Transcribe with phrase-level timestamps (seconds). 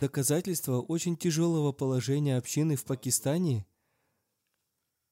[0.00, 3.66] Доказательства очень тяжелого положения общины в Пакистане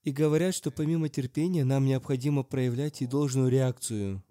[0.02, 4.22] и говорят, что помимо терпения нам необходимо проявлять и должную реакцию.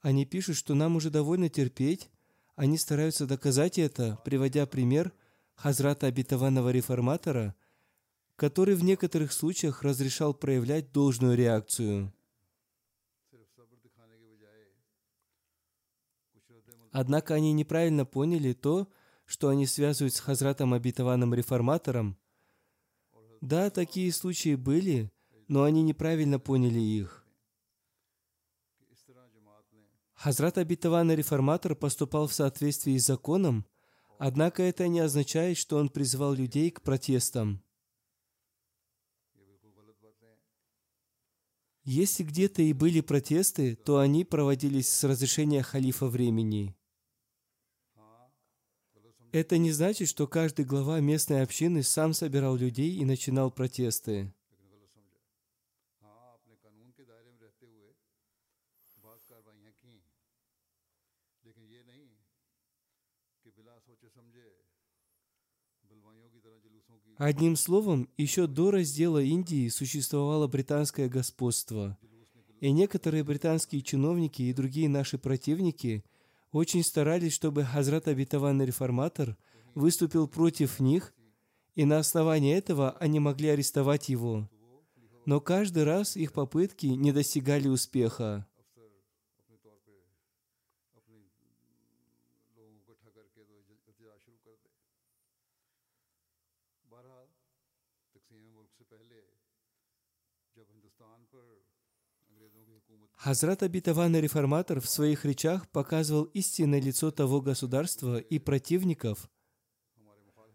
[0.00, 2.10] Они пишут, что нам уже довольно терпеть,
[2.54, 5.12] они стараются доказать это, приводя пример
[5.54, 7.54] Хазрата обетованного реформатора,
[8.36, 12.12] который в некоторых случаях разрешал проявлять должную реакцию.
[16.98, 18.88] Однако они неправильно поняли то,
[19.26, 22.16] что они связывают с Хазратом обетованным реформатором.
[23.42, 25.12] Да, такие случаи были,
[25.46, 27.26] но они неправильно поняли их.
[30.14, 33.66] Хазрат обетованный реформатор поступал в соответствии с законом,
[34.16, 37.62] однако это не означает, что он призвал людей к протестам.
[41.84, 46.74] Если где-то и были протесты, то они проводились с разрешения халифа времени.
[49.32, 54.32] Это не значит, что каждый глава местной общины сам собирал людей и начинал протесты.
[67.18, 71.96] Одним словом, еще до раздела Индии существовало британское господство,
[72.60, 76.04] и некоторые британские чиновники и другие наши противники
[76.52, 79.36] очень старались, чтобы Хазрат обетованный реформатор
[79.74, 81.14] выступил против них,
[81.74, 84.48] и на основании этого они могли арестовать его.
[85.26, 88.46] Но каждый раз их попытки не достигали успеха.
[103.26, 109.28] Хазрат обетованный реформатор в своих речах показывал истинное лицо того государства и противников,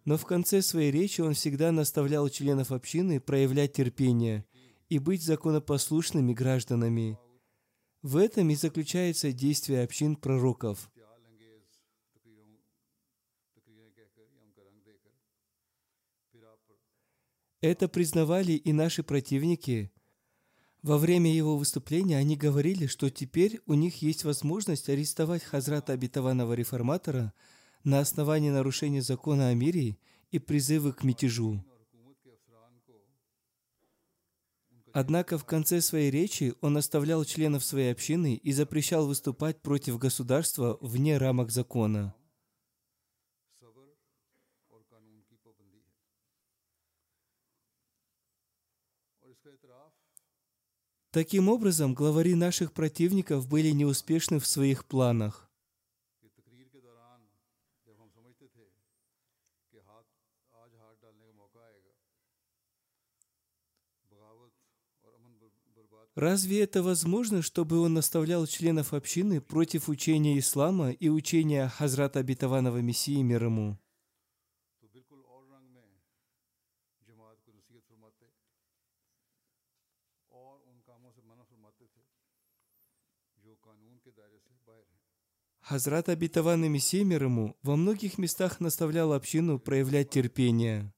[0.05, 4.45] но в конце своей речи он всегда наставлял членов общины проявлять терпение
[4.87, 7.19] и быть законопослушными гражданами.
[8.03, 10.89] В этом и заключается действие общин пророков.
[17.59, 19.91] Это признавали и наши противники.
[20.81, 26.53] Во время его выступления они говорили, что теперь у них есть возможность арестовать Хазрата обетованного
[26.53, 27.33] реформатора
[27.83, 29.97] на основании нарушения закона о мире
[30.31, 31.63] и призывы к мятежу.
[34.93, 40.77] Однако в конце своей речи он оставлял членов своей общины и запрещал выступать против государства
[40.81, 42.13] вне рамок закона.
[51.11, 55.51] Таким образом, главари наших противников были неуспешны в своих планах.
[66.15, 72.77] Разве это возможно, чтобы он наставлял членов общины против учения ислама и учения Хазрата Обетованного
[72.77, 73.80] Мессии мир ему?
[85.71, 87.05] Хазрат обетованный Мессия
[87.63, 90.93] во многих местах наставлял общину проявлять терпение.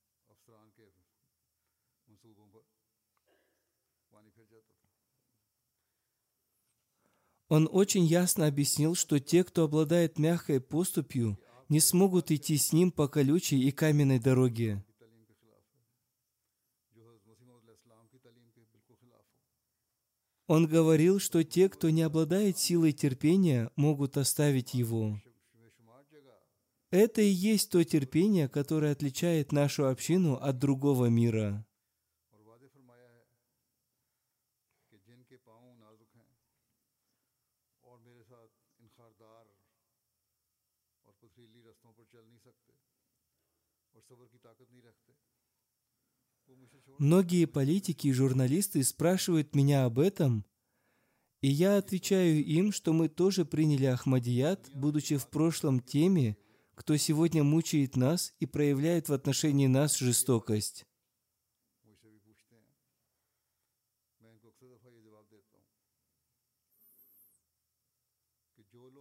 [7.50, 11.38] Он очень ясно объяснил, что те, кто обладает мягкой поступью,
[11.70, 14.84] не смогут идти с ним по колючей и каменной дороге.
[20.48, 25.19] Он говорил, что те, кто не обладает силой терпения, могут оставить его.
[26.92, 31.66] Это и есть то терпение, которое отличает нашу общину от другого мира.
[47.00, 50.45] Многие политики и журналисты спрашивают меня об этом,
[51.42, 56.38] и я отвечаю им, что мы тоже приняли Ахмадият, будучи в прошлом теми,
[56.75, 60.86] кто сегодня мучает нас и проявляет в отношении нас жестокость.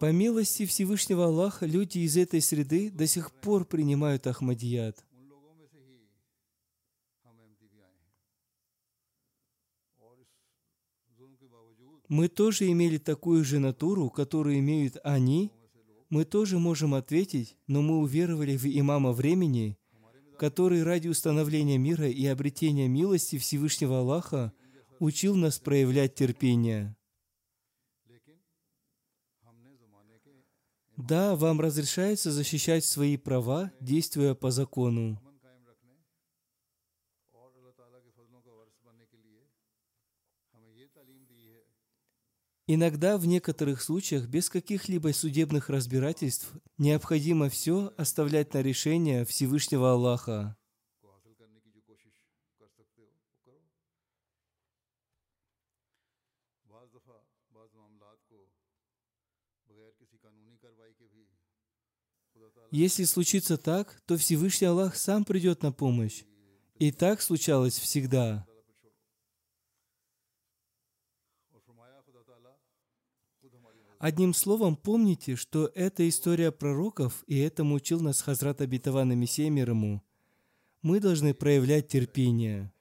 [0.01, 5.05] По милости Всевышнего Аллаха, люди из этой среды до сих пор принимают Ахмадият.
[12.13, 15.51] Мы тоже имели такую же натуру, которую имеют они.
[16.11, 19.79] Мы тоже можем ответить, но мы уверовали в имама времени,
[20.39, 24.53] который ради установления мира и обретения милости Всевышнего Аллаха
[24.99, 26.95] учил нас проявлять терпение.
[30.99, 35.19] Да, вам разрешается защищать свои права, действуя по закону.
[42.69, 50.57] Иногда в некоторых случаях без каких-либо судебных разбирательств необходимо все оставлять на решение Всевышнего Аллаха.
[62.71, 66.23] Если случится так, то Всевышний Аллах сам придет на помощь.
[66.79, 68.47] И так случалось всегда.
[74.03, 79.73] Одним словом, помните, что это история пророков, и этому учил нас Хазрат Абитаван Мессия мир.
[80.83, 82.73] Мы должны проявлять терпение.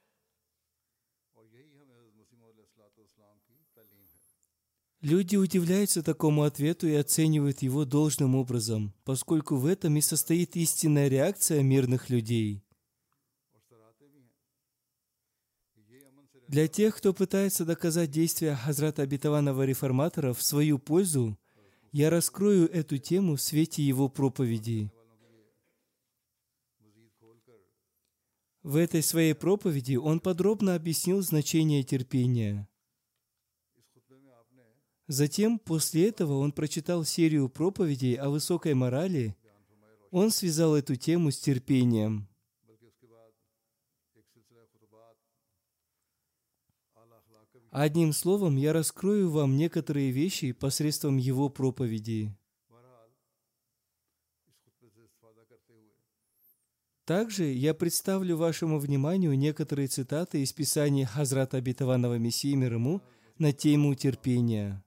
[5.02, 11.08] Люди удивляются такому ответу и оценивают его должным образом, поскольку в этом и состоит истинная
[11.08, 12.64] реакция мирных людей.
[16.52, 21.40] Для тех, кто пытается доказать действия Хазрата Абитаванного Реформатора в свою пользу,
[21.94, 24.92] я раскрою эту тему в свете его проповеди.
[28.64, 32.68] В этой своей проповеди он подробно объяснил значение терпения.
[35.08, 39.38] Затем, после этого, он прочитал серию проповедей о высокой морали.
[40.10, 42.28] Он связал эту тему с терпением.
[47.72, 52.36] Одним словом, я раскрою вам некоторые вещи посредством его проповеди.
[57.06, 63.02] Также я представлю вашему вниманию некоторые цитаты из Писания Хазрата Абитаванова Мессии мир ему
[63.38, 64.84] на тему терпения.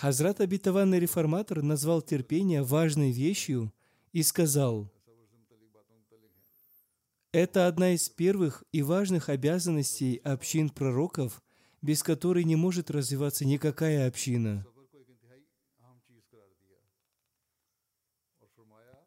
[0.00, 3.70] Хазрат обетованный реформатор назвал терпение важной вещью
[4.14, 4.90] и сказал,
[7.32, 11.42] это одна из первых и важных обязанностей общин пророков,
[11.82, 14.64] без которой не может развиваться никакая община.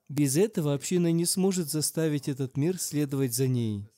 [0.09, 3.89] Без этого община не сможет заставить этот мир следовать за ней.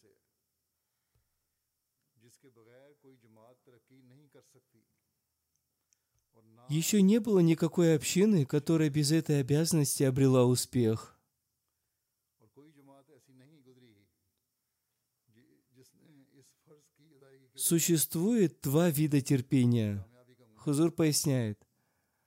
[6.69, 11.15] Еще не было никакой общины, которая без этой обязанности обрела успех.
[17.55, 20.05] Существует два вида терпения.
[20.57, 21.59] Хузур поясняет.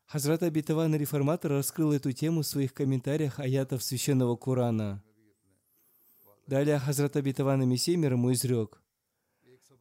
[0.06, 5.02] Хазрат Абитаван Реформатор раскрыл эту тему в своих комментариях аятов Священного Корана.
[6.46, 8.80] Далее Хазрат Абитаван Мессия ему изрек.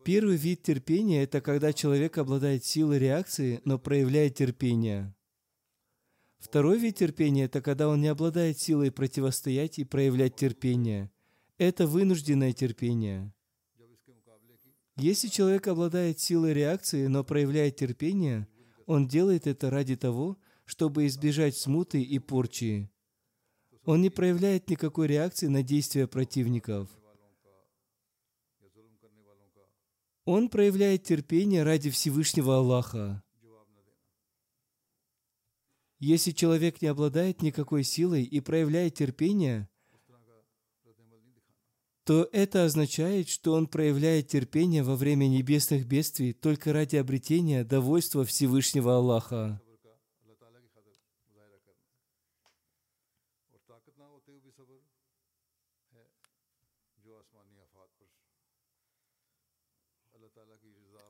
[0.08, 5.14] Первый вид терпения– это когда человек обладает силой реакции, но проявляет терпение.
[6.40, 11.12] Второй вид терпения– это когда он не обладает силой противостоять и проявлять терпение.
[11.58, 13.34] Это вынужденное терпение.
[14.96, 18.48] Если человек обладает силой реакции, но проявляет терпение,
[18.86, 22.90] Он делает это ради того, чтобы избежать смуты и порчи.
[23.84, 26.97] Он не проявляет никакой реакции на действия противников.
[30.28, 33.24] Он проявляет терпение ради Всевышнего Аллаха.
[36.00, 39.70] Если человек не обладает никакой силой и проявляет терпение,
[42.04, 48.26] то это означает, что он проявляет терпение во время небесных бедствий только ради обретения довольства
[48.26, 49.62] Всевышнего Аллаха.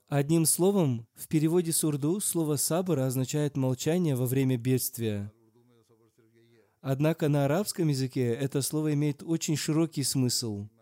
[0.07, 5.31] Одним словом, в переводе с урду слово «сабр» означает молчание во время бедствия.
[6.81, 10.69] Однако на арабском языке это слово имеет очень широкий смысл–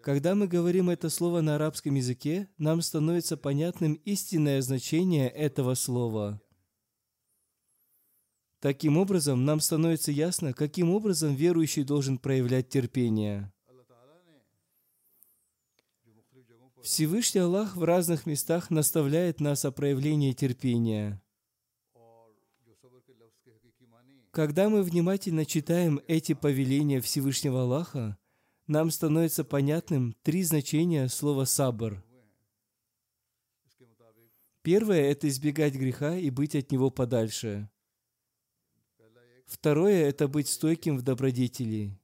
[0.00, 6.40] когда мы говорим это слово на арабском языке, нам становится понятным истинное значение этого слова.
[8.60, 13.52] Таким образом, нам становится ясно, каким образом верующий должен проявлять терпение.
[16.88, 21.22] Всевышний Аллах в разных местах наставляет нас о проявлении терпения.
[24.30, 28.16] Когда мы внимательно читаем эти повеления Всевышнего Аллаха,
[28.66, 32.02] нам становится понятным три значения слова «сабр».
[34.62, 37.68] Первое– это избегать греха и быть от него подальше.
[39.44, 42.00] Второе– это быть стойким в добродетели.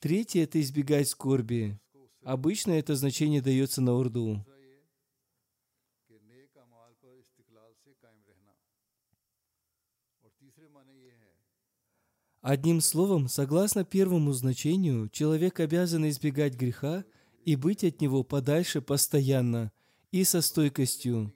[0.00, 1.80] Третье– это избегать скорби.
[2.26, 4.44] Обычно это значение дается на урду.
[12.40, 17.04] Одним словом, согласно первому значению, человек обязан избегать греха
[17.44, 19.70] и быть от него подальше постоянно
[20.10, 21.32] и со стойкостью.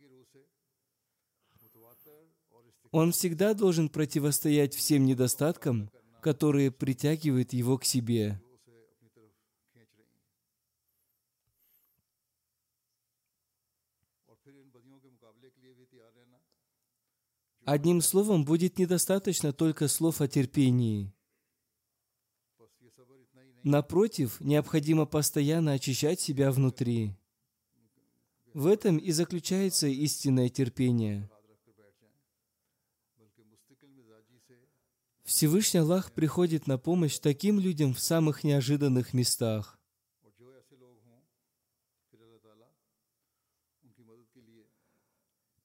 [2.91, 5.89] Он всегда должен противостоять всем недостаткам,
[6.21, 8.41] которые притягивают его к себе.
[17.71, 21.15] Одним словом, будет недостаточно только слов о терпении.
[23.63, 27.15] Напротив, необходимо постоянно очищать себя внутри.
[28.55, 31.31] В этом и заключается истинное терпение.
[35.23, 39.80] Всевышний Аллах приходит на помощь таким людям в самых неожиданных местах.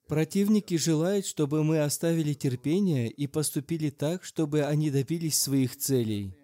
[0.08, 6.36] Противники желают, чтобы мы оставили терпение и поступили так, чтобы они добились своих целей.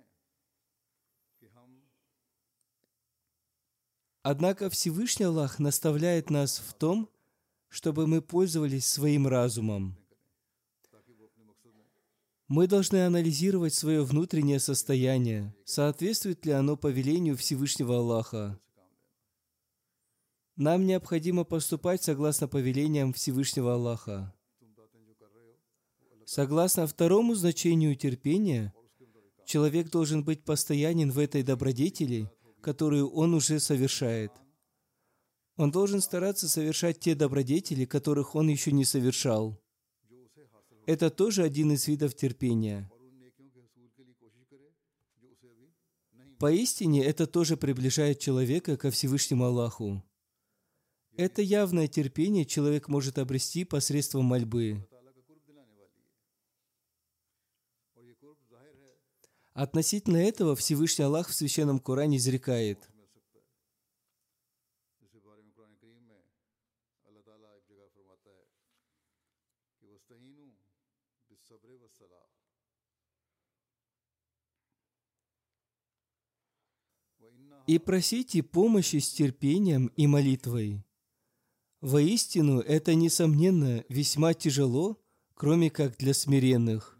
[4.23, 7.09] Однако Всевышний Аллах наставляет нас в том,
[7.69, 9.95] чтобы мы пользовались своим разумом.
[12.47, 18.59] Мы должны анализировать свое внутреннее состояние, соответствует ли оно повелению Всевышнего Аллаха.
[20.55, 24.33] Нам необходимо поступать согласно повелениям Всевышнего Аллаха.
[26.25, 28.73] Согласно второму значению терпения,
[29.45, 32.29] человек должен быть постоянен в этой добродетели,
[32.61, 34.31] которую он уже совершает.
[35.57, 39.59] Он должен стараться совершать те добродетели, которых он еще не совершал.
[40.85, 42.89] Это тоже один из видов терпения.
[46.39, 50.03] Поистине, это тоже приближает человека ко Всевышнему Аллаху.
[51.17, 54.87] Это явное терпение человек может обрести посредством мольбы.
[59.53, 62.89] Относительно этого Всевышний Аллах в Священном Коране изрекает.
[77.67, 80.83] И просите помощи с терпением и молитвой.
[81.81, 84.99] Воистину, это, несомненно, весьма тяжело,
[85.33, 86.95] кроме как для смиренных.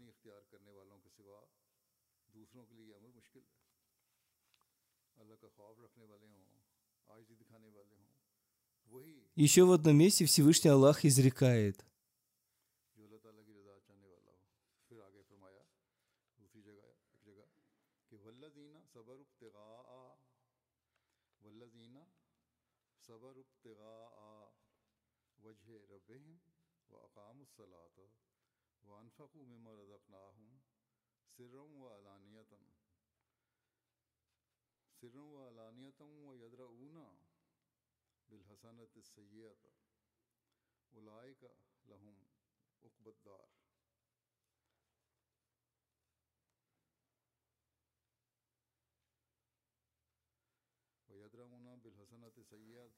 [9.36, 11.84] Еще в одном месте Всевышний Аллах изрекает.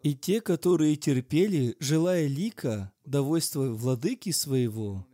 [0.02, 5.06] И те, которые терпели, желая лика, довольства владыки своего,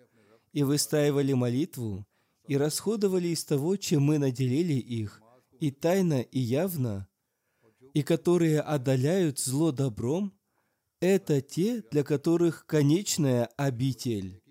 [0.52, 2.06] и выстаивали молитву,
[2.46, 5.22] и расходовали из того, чем мы наделили их,
[5.60, 7.08] и тайно, и явно,
[7.94, 10.32] и которые одоляют зло добром,
[11.00, 14.42] это те, для которых конечная обитель.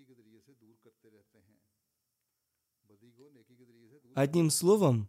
[4.14, 5.08] Одним словом,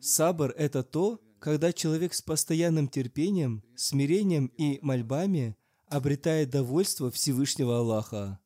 [0.00, 5.56] сабр– это то, когда человек с постоянным терпением, смирением и мольбами
[5.86, 8.40] обретает довольство Всевышнего Аллаха.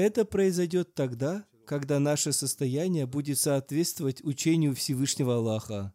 [0.00, 5.92] Это произойдет тогда, когда наше состояние будет соответствовать учению Всевышнего Аллаха.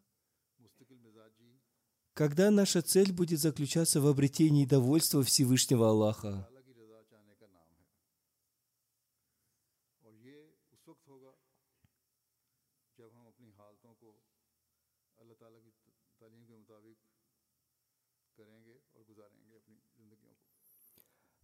[2.12, 6.48] Когда наша цель будет заключаться в обретении довольства Всевышнего Аллаха.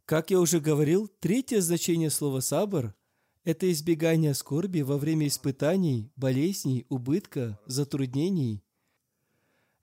[0.05, 2.95] Как я уже говорил, третье значение слова «сабр»–
[3.45, 8.65] это избегание скорби во время испытаний, болезней, убытка, затруднений.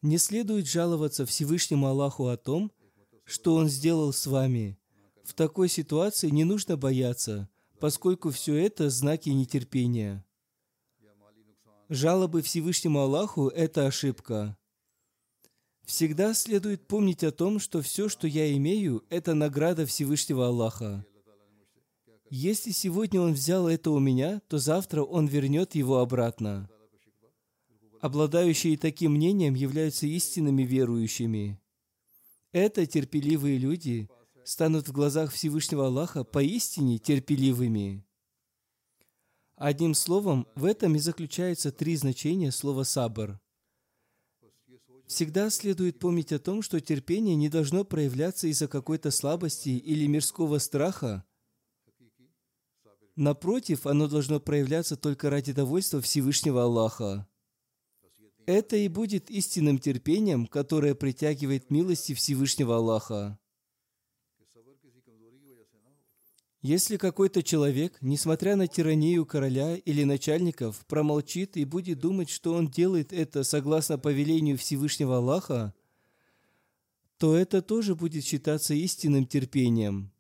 [0.01, 2.71] Не следует жаловаться Всевышнему Аллаху о том,
[3.23, 4.77] что Он сделал с вами.
[5.23, 7.49] В такой ситуации не нужно бояться,
[7.79, 10.25] поскольку все это знаки нетерпения.
[11.87, 14.57] Жалобы Всевышнему Аллаху– это ошибка–
[15.89, 21.03] Всегда следует помнить о том, что все, что я имею, это награда Всевышнего Аллаха.
[22.29, 26.69] Если сегодня Он взял это у меня, то завтра Он вернет его обратно.
[28.01, 31.59] Обладающие таким мнением являются истинными верующими.
[32.51, 34.11] Это терпеливые люди
[34.45, 38.05] станут в глазах Всевышнего Аллаха поистине терпеливыми.
[39.55, 43.39] Одним словом, в этом и заключается три значения слова «сабр».
[45.09, 50.59] Всегда следует помнить о том, что терпение не должно проявляться из-за какой-то слабости или мирского
[50.59, 51.25] страха.
[53.15, 57.27] Напротив, оно должно проявляться только ради довольства Всевышнего Аллаха.
[58.45, 63.39] Это и будет истинным терпением, которое притягивает милости Всевышнего Аллаха.
[66.61, 72.67] Если какой-то человек, несмотря на тиранию короля или начальников, промолчит и будет думать, что он
[72.67, 75.73] делает это согласно повелению Всевышнего Аллаха,
[77.17, 80.11] то это тоже будет считаться истинным терпением.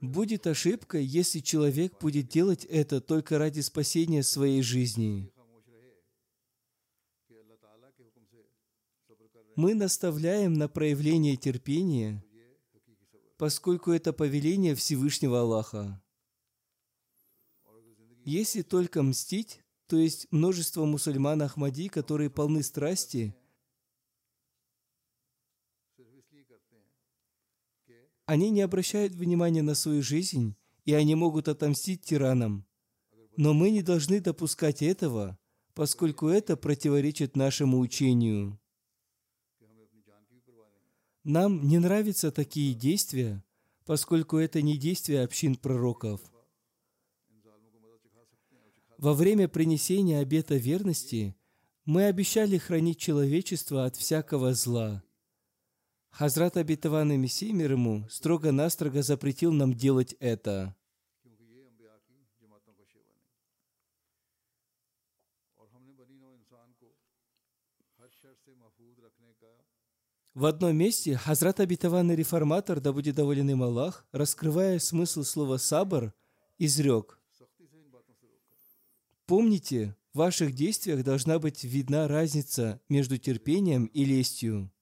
[0.00, 5.31] Будет ошибка, если человек будет делать это только ради спасения своей жизни.
[9.56, 12.24] мы наставляем на проявление терпения,
[13.36, 16.02] поскольку это повеление Всевышнего Аллаха.
[18.24, 23.34] Если только мстить, то есть множество мусульман Ахмади, которые полны страсти,
[28.24, 32.64] они не обращают внимания на свою жизнь, и они могут отомстить тиранам.
[33.36, 35.38] Но мы не должны допускать этого,
[35.74, 38.61] поскольку это противоречит нашему учению.
[41.24, 43.44] Нам не нравятся такие действия,
[43.84, 46.20] поскольку это не действия общин пророков.
[48.98, 51.36] Во время принесения обета верности
[51.84, 55.02] мы обещали хранить человечество от всякого зла.
[56.10, 60.76] Хазрат Абитаван Мессия ему строго-настрого запретил нам делать это.
[70.34, 76.14] В одном месте Хазрат обетованный реформатор, да будет доволен им Аллах, раскрывая смысл слова «сабр»,
[76.58, 77.20] изрек.
[79.26, 84.72] Помните, в ваших действиях должна быть видна разница между терпением и лестью.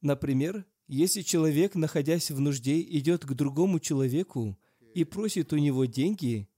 [0.00, 4.58] Например, если человек, находясь в нужде, идет к другому человеку
[4.94, 6.48] и просит у него деньги,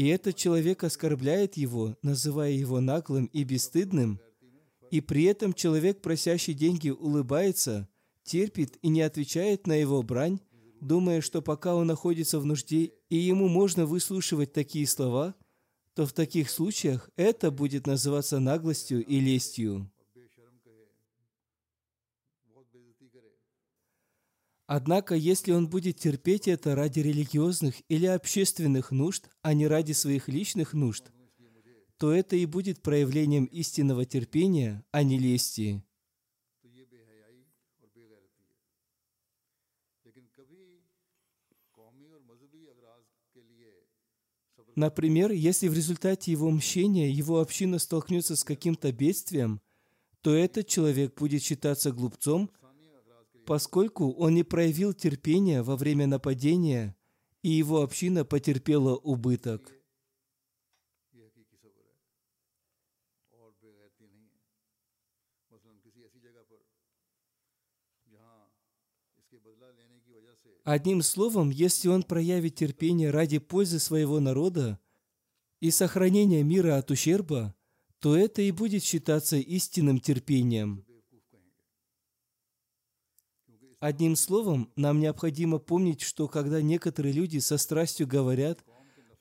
[0.00, 4.18] и этот человек оскорбляет его, называя его наглым и бесстыдным,
[4.90, 7.86] и при этом человек, просящий деньги, улыбается,
[8.24, 10.40] терпит и не отвечает на его брань,
[10.80, 15.34] думая, что пока он находится в нужде, и ему можно выслушивать такие слова,
[15.94, 19.92] то в таких случаях это будет называться наглостью и лестью.
[24.72, 30.28] Однако, если он будет терпеть это ради религиозных или общественных нужд, а не ради своих
[30.28, 31.10] личных нужд,
[31.96, 35.82] то это и будет проявлением истинного терпения, а не лести.
[44.76, 49.60] Например, если в результате его мщения его община столкнется с каким-то бедствием,
[50.20, 52.52] то этот человек будет считаться глупцом–
[53.50, 56.94] поскольку он не проявил терпения во время нападения,
[57.42, 59.72] и его община потерпела убыток.
[70.62, 74.78] Одним словом, если он проявит терпение ради пользы своего народа
[75.58, 77.56] и сохранения мира от ущерба,
[77.98, 80.84] то это и будет считаться истинным терпением.
[83.80, 88.62] Одним словом, нам необходимо помнить, что когда некоторые люди со страстью говорят,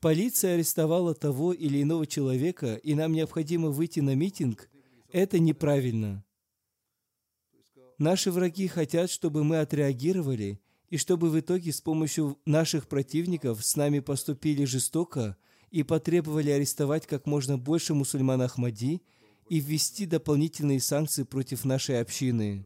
[0.02, 4.70] полиция арестовала того или иного человека, и нам необходимо выйти на митинг,
[5.14, 6.26] это неправильно.
[7.98, 13.78] Наши враги хотят, чтобы мы отреагировали, и чтобы в итоге с помощью наших противников с
[13.78, 15.38] нами поступили жестоко
[15.72, 19.02] и потребовали арестовать как можно больше мусульман Ахмади
[19.48, 22.66] и ввести дополнительные санкции против нашей общины.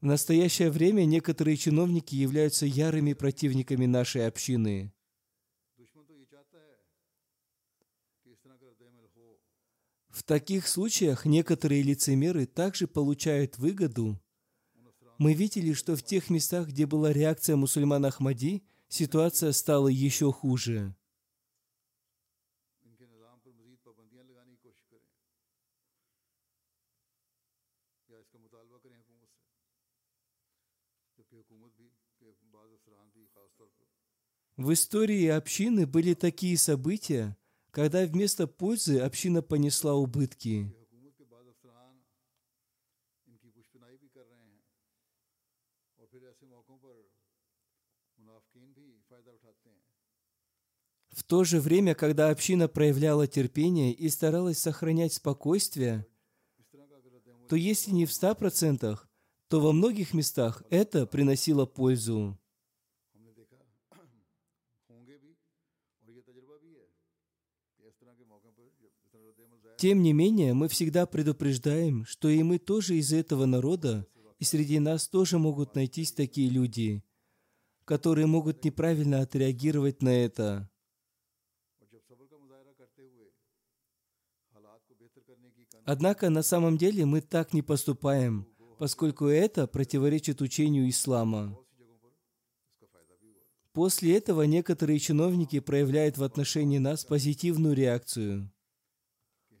[0.00, 4.94] В настоящее время некоторые чиновники являются ярыми противниками нашей общины.
[10.08, 14.18] В таких случаях некоторые лицемеры также получают выгоду.
[15.18, 20.94] Мы видели, что в тех местах, где была реакция мусульман Ахмади, ситуация стала еще хуже.
[34.60, 37.34] В истории общины были такие события,
[37.70, 40.70] когда вместо пользы община понесла убытки.
[51.08, 56.06] В то же время, когда община проявляла терпение и старалась сохранять спокойствие,
[57.48, 58.98] то если не в 100%,
[59.48, 62.38] то во многих местах это приносило пользу.
[69.80, 74.06] Тем не менее, мы всегда предупреждаем, что и мы тоже из этого народа,
[74.38, 77.02] и среди нас тоже могут найтись такие люди,
[77.86, 80.68] которые могут неправильно отреагировать на это.
[85.86, 88.46] Однако на самом деле мы так не поступаем,
[88.78, 91.58] поскольку это противоречит учению ислама.
[93.72, 98.52] После этого некоторые чиновники проявляют в отношении нас позитивную реакцию.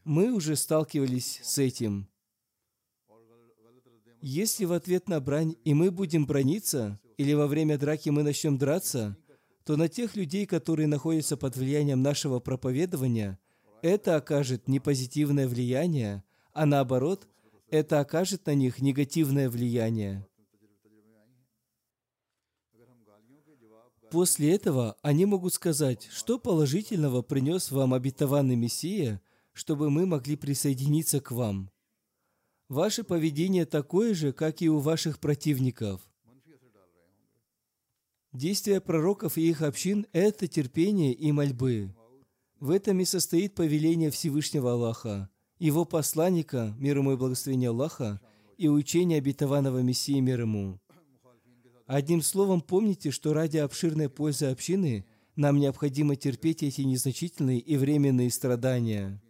[0.04, 2.08] Мы уже сталкивались с этим.
[4.22, 8.56] Если в ответ на брань и мы будем браниться, или во время драки мы начнем
[8.56, 9.16] драться,
[9.64, 13.38] то на тех людей, которые находятся под влиянием нашего проповедования,
[13.82, 17.28] это окажет не позитивное влияние, а наоборот,
[17.68, 20.26] это окажет на них негативное влияние.
[24.10, 29.20] После этого они могут сказать, что положительного принес вам обетованный Мессия–
[29.60, 31.70] чтобы мы могли присоединиться к вам.
[32.70, 36.00] Ваше поведение такое же, как и у ваших противников.
[38.32, 41.94] Действия пророков и их общин– это терпение и мольбы.
[42.58, 48.18] В этом и состоит повеление Всевышнего Аллаха, Его посланника, мир ему и благословение Аллаха,
[48.56, 50.80] и учение обетованного Мессии мир ему.
[51.86, 55.04] Одним словом, помните, что ради обширной пользы общины
[55.36, 59.20] нам необходимо терпеть эти незначительные и временные страдания.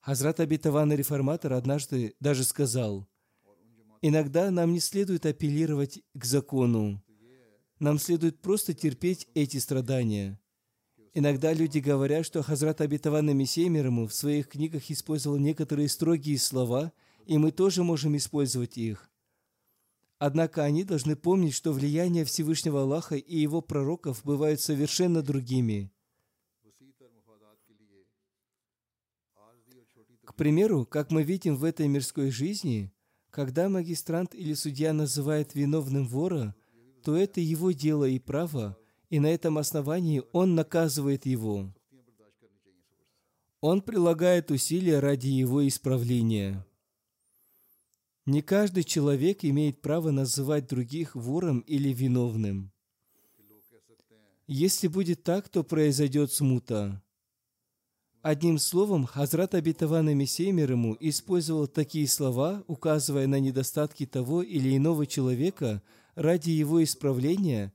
[0.00, 3.06] Хазрат обетованный реформатор однажды даже сказал,
[4.00, 7.02] «Иногда нам не следует апеллировать к закону.
[7.78, 10.40] Нам следует просто терпеть эти страдания».
[11.12, 16.38] Иногда люди говорят, что Хазрат обетованный Мессия мир ему в своих книгах использовал некоторые строгие
[16.38, 16.92] слова,
[17.26, 19.10] и мы тоже можем использовать их.
[20.18, 25.90] Однако они должны помнить, что влияние Всевышнего Аллаха и его пророков бывают совершенно другими.
[30.30, 32.92] К примеру, как мы видим в этой мирской жизни,
[33.30, 36.54] когда магистрант или судья называет виновным вора,
[37.02, 41.74] то это его дело и право, и на этом основании он наказывает его.
[43.60, 46.64] Он прилагает усилия ради его исправления.
[48.24, 52.70] Не каждый человек имеет право называть других вором или виновным.
[54.46, 57.02] Если будет так, то произойдет смута.
[58.22, 64.76] Одним словом, Хазрат Абитаван Мессия мир ему использовал такие слова, указывая на недостатки того или
[64.76, 65.82] иного человека
[66.16, 67.72] ради его исправления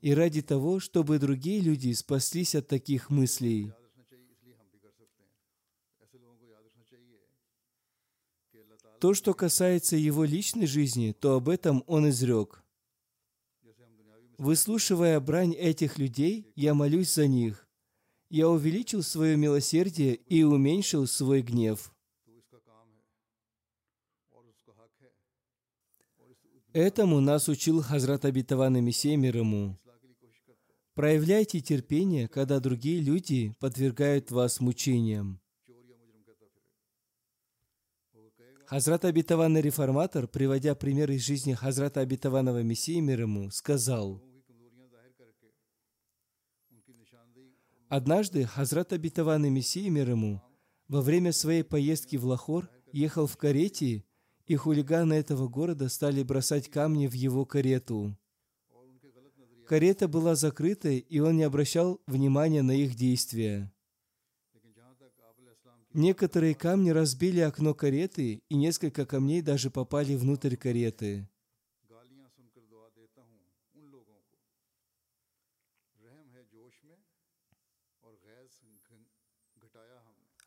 [0.00, 3.70] и ради того, чтобы другие люди спаслись от таких мыслей.
[8.98, 12.62] То, что касается его личной жизни, то об этом он изрек.
[14.38, 17.68] Выслушивая брань этих людей, я молюсь за них
[18.32, 21.92] я увеличил свое милосердие и уменьшил свой гнев.
[26.72, 29.78] Этому нас учил Хазрат Абитаван Мессия мир ему.
[30.94, 35.38] Проявляйте терпение, когда другие люди подвергают вас мучениям.
[38.64, 44.22] Хазрат Абитаван реформатор, приводя пример из жизни Хазрата Абитаванова Мессии ему, сказал–
[47.92, 50.40] Однажды Хазрат Абитаван и Мессия мир ему
[50.88, 54.02] во время своей поездки в Лахор ехал в карете,
[54.46, 58.16] и хулиганы этого города стали бросать камни в его карету.
[59.66, 63.70] Карета была закрытой, и он не обращал внимания на их действия.
[65.92, 71.28] Некоторые камни разбили окно кареты, и несколько камней даже попали внутрь кареты.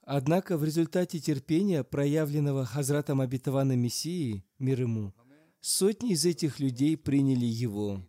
[0.06, 5.16] Однако в результате терпения, проявленного Хазратом Абитавана Мессии, мир ему,
[5.62, 8.00] сотни из этих людей приняли его.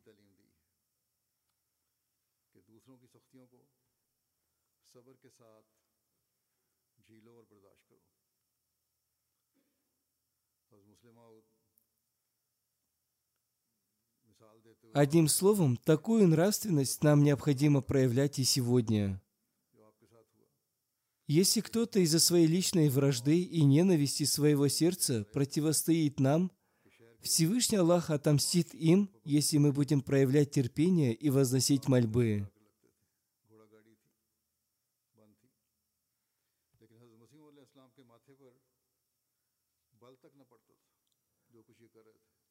[14.92, 19.18] Одним словом, такую нравственность нам необходимо проявлять и сегодня–
[21.26, 26.52] если кто-то из-за своей личной вражды и ненависти своего сердца противостоит нам,
[27.20, 32.48] Всевышний Аллах отомстит им, если мы будем проявлять терпение и возносить мольбы.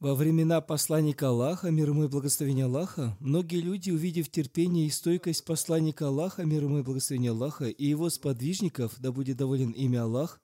[0.05, 5.43] Во времена посланника Аллаха, мир ему и благословения Аллаха, многие люди, увидев терпение и стойкость
[5.43, 10.39] посланника Аллаха, мир ему и благословения Аллаха, и его сподвижников, да будет доволен имя Аллах,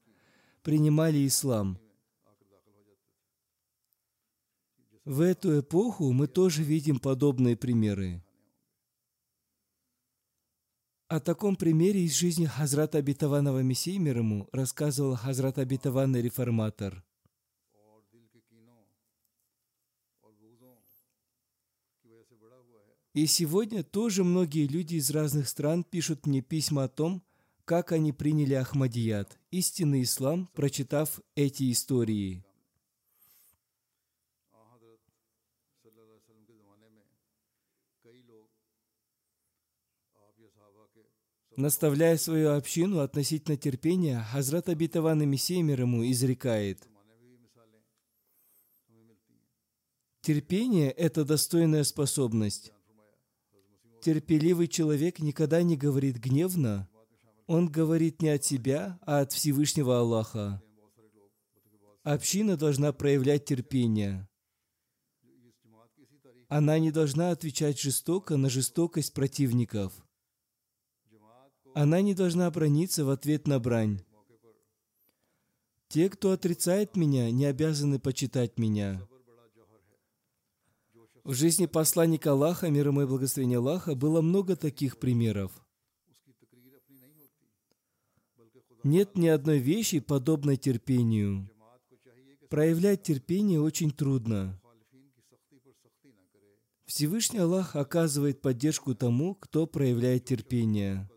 [0.63, 1.77] принимали ислам.
[5.05, 8.23] В эту эпоху мы тоже видим подобные примеры.
[11.07, 17.03] О таком примере из жизни Хазрата Абитаванова Мессии мир ему рассказывал Хазрат Абитаванный реформатор–
[23.13, 27.21] И сегодня тоже многие люди из разных стран пишут мне письма о том,
[27.65, 32.43] как они приняли Ахмадият, истинный ислам, прочитав эти истории.
[41.57, 46.87] Наставляя свою общину относительно терпения, Хазрат Абитаван Мессия мир ему изрекает.
[50.21, 52.71] Терпение– это достойная способность.
[54.01, 56.89] Терпеливый человек никогда не говорит гневно.
[57.45, 60.61] Он говорит не от себя, а от Всевышнего Аллаха.
[62.03, 64.27] Община должна проявлять терпение.
[66.47, 69.93] Она не должна отвечать жестоко на жестокость противников.
[71.75, 74.03] Она не должна брониться в ответ на брань.
[75.89, 79.07] Те, кто отрицает меня, не обязаны почитать меня.
[81.23, 85.51] В жизни посланника Аллаха, мир ему и благословения Аллаха, было много таких примеров.
[88.83, 91.47] Нет ни одной вещи, подобной терпению.
[92.49, 94.59] Проявлять терпение очень трудно.
[96.85, 101.07] Всевышний Аллах оказывает поддержку тому, кто проявляет терпение.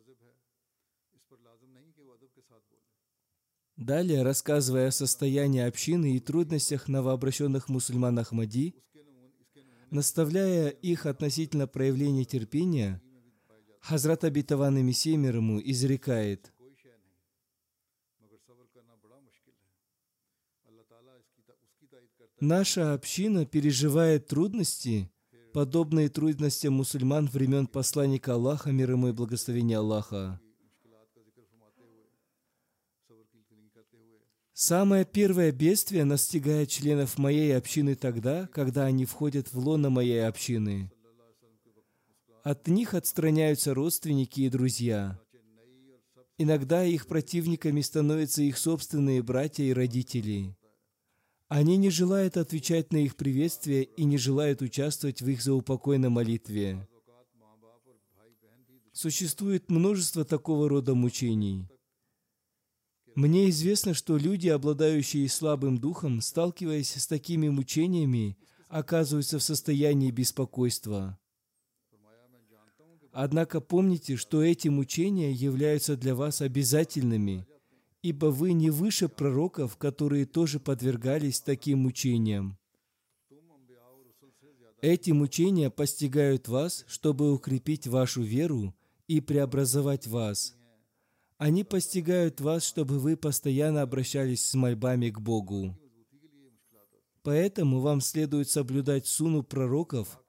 [3.76, 8.76] Далее, рассказывая о состоянии общины и трудностях новообращенных мусульман Ахмади,
[9.94, 13.00] Наставляя их относительно проявления терпения,
[13.78, 16.52] Хазрат Абитаван Мессия мир ему изрекает,
[22.40, 25.12] Наша община переживает трудности,
[25.52, 30.40] подобные трудностям мусульман времен посланника Аллаха, мир ему и благословения Аллаха.
[34.56, 40.92] Самое первое бедствие настигает членов моей общины тогда, когда они входят в лоно моей общины.
[42.44, 45.18] От них отстраняются родственники и друзья.
[46.38, 50.56] Иногда их противниками становятся их собственные братья и родители.
[51.48, 56.86] Они не желают отвечать на их приветствие и не желают участвовать в их заупокойной молитве.
[58.92, 61.68] Существует множество такого рода мучений.
[63.14, 68.36] Мне известно, что люди, обладающие слабым духом, сталкиваясь с такими мучениями,
[68.68, 71.16] оказываются в состоянии беспокойства.
[73.12, 77.46] Однако помните, что эти мучения являются для вас обязательными,
[78.02, 82.58] ибо вы не выше пророков, которые тоже подвергались таким мучениям.
[84.82, 88.74] Эти мучения постигают вас, чтобы укрепить вашу веру
[89.06, 90.56] и преобразовать вас.
[91.38, 95.76] Они постигают вас, чтобы вы постоянно обращались с мольбами к Богу.
[97.22, 100.20] Поэтому вам следует соблюдать суну пророков–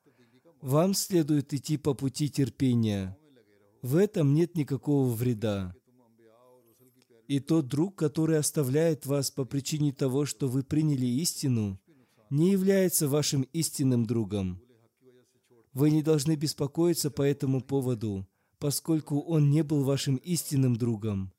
[0.66, 3.16] вам следует идти по пути терпения.
[3.84, 5.76] В этом нет никакого вреда.
[7.28, 11.80] И тот друг, который оставляет вас по причине того, что вы приняли истину,
[12.32, 14.60] не является вашим истинным другом.
[15.74, 18.28] Вы не должны беспокоиться по этому поводу,
[18.66, 21.32] поскольку он не был вашим истинным другом.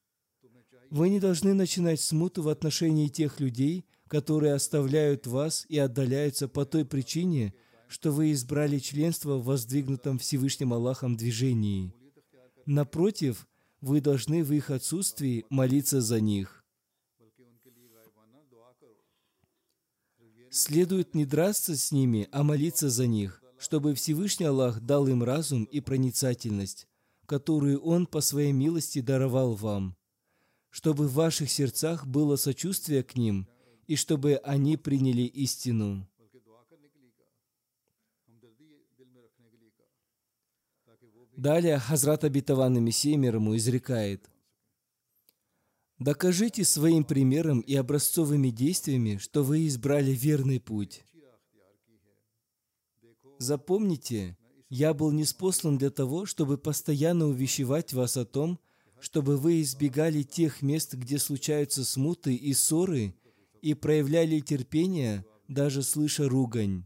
[0.91, 6.65] Вы не должны начинать смуту в отношении тех людей, которые оставляют вас и отдаляются по
[6.65, 7.53] той причине,
[7.89, 11.93] что вы избрали членство в воздвигнутом Всевышним Аллахом движении.
[12.65, 13.49] Напротив,
[13.81, 16.65] вы должны в их отсутствии молиться за них.
[20.51, 25.65] Следует не драться с ними, а молиться за них, чтобы Всевышний Аллах дал им разум
[25.65, 26.87] и проницательность,
[27.27, 29.97] которую Он по своей милости даровал вам,
[30.71, 33.49] чтобы в ваших сердцах было сочувствие к ним
[33.87, 36.09] и чтобы они приняли истину.
[41.37, 44.31] Далее Хазрат Абитаван Мессия мир ему изрекает,
[45.99, 51.05] «Докажите своим примером и образцовыми действиями, что вы избрали верный путь.
[53.39, 54.37] Запомните,
[54.68, 58.59] я был неспослан для того, чтобы постоянно увещевать вас о том,
[59.00, 63.14] чтобы вы избегали тех мест, где случаются смуты и ссоры,
[63.62, 66.85] и проявляли терпение, даже слыша ругань.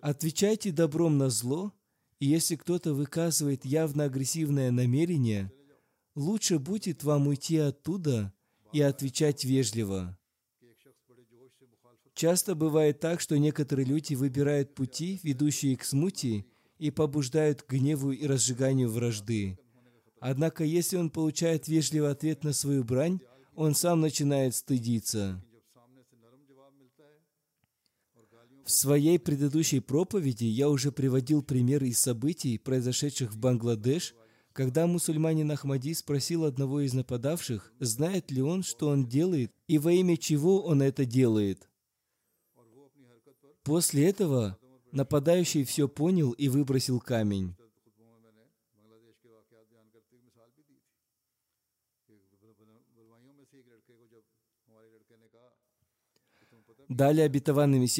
[0.00, 1.72] Отвечайте добром на зло
[2.20, 5.52] и если кто-то выказывает явно агрессивное намерение,
[6.14, 8.32] лучше будет вам уйти оттуда
[8.72, 10.17] и отвечать вежливо.
[12.18, 16.44] Часто бывает так, что некоторые люди выбирают пути, ведущие к смуте,
[16.76, 19.56] и побуждают к гневу и разжиганию вражды.
[20.18, 23.20] Однако, если он получает вежливый ответ на свою брань,
[23.54, 25.40] он сам начинает стыдиться.
[28.64, 34.16] В своей предыдущей проповеди я уже приводил примеры из событий, произошедших в Бангладеш,
[34.52, 39.92] когда мусульманин Ахмади спросил одного из нападавших, знает ли он, что он делает и во
[39.92, 41.67] имя чего он это делает.
[43.68, 44.58] После этого
[44.92, 47.54] нападающий все понял и выбросил камень.
[56.88, 57.26] Далее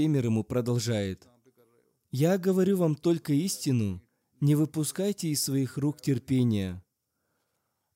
[0.08, 1.28] мир ему продолжает.
[2.10, 4.02] «Я говорю вам только истину,
[4.40, 6.82] не выпускайте из своих рук терпения.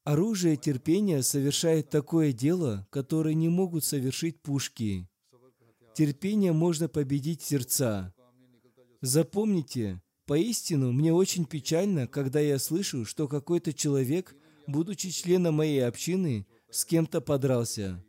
[0.04, 5.08] Оружие терпения совершает такое дело, которое не могут совершить пушки.
[5.94, 8.14] Терпение можно победить сердца.
[9.02, 14.34] Запомните, поистину мне очень печально, когда я слышу, что какой-то человек,
[14.66, 18.02] будучи членом моей общины, с кем-то подрался.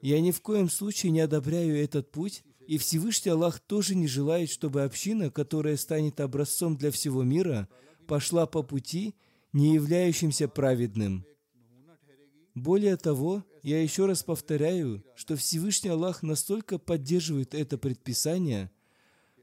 [0.00, 4.50] Я ни в коем случае не одобряю этот путь, и Всевышний Аллах тоже не желает,
[4.50, 7.68] чтобы община, которая станет образцом для всего мира,
[8.06, 9.14] пошла по пути,
[9.52, 11.24] не являющимся праведным.
[12.54, 18.70] Более того, я еще раз повторяю, что Всевышний Аллах настолько поддерживает это предписание,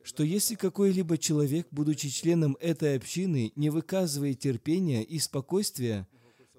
[0.04, 6.08] что если какой-либо человек, будучи членом этой общины, не выказывает терпения и спокойствия,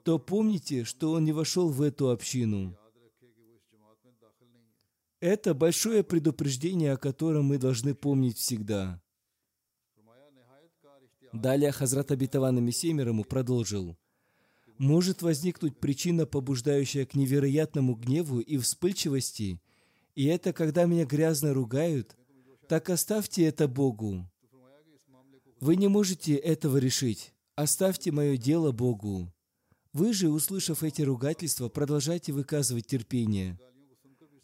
[0.04, 2.76] то помните, что он не вошел в эту общину.
[5.20, 9.02] Это большое предупреждение, о котором мы должны помнить всегда.
[11.32, 13.96] Далее Хазрат Абитаван Мессия ему продолжил.
[14.80, 19.60] Может возникнуть причина, побуждающая к невероятному гневу и вспыльчивости,
[20.14, 22.16] и это когда меня грязно ругают,
[22.66, 24.26] так оставьте это Богу.
[25.60, 27.32] Вы не можете этого решить.
[27.54, 29.30] Оставьте мое дело Богу.
[29.92, 33.60] Вы же, услышав эти ругательства, продолжайте выказывать терпение–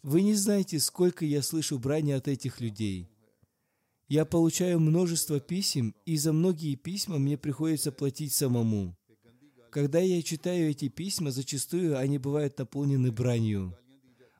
[0.07, 3.09] вы не знаете, сколько я слышу брани от этих людей.
[4.07, 8.95] Я получаю множество писем, и за многие письма мне приходится платить самому.
[9.77, 13.77] Когда я читаю эти письма, зачастую они бывают наполнены бранью.